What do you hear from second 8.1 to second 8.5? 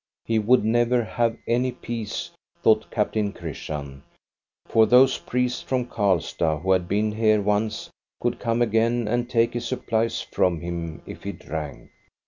could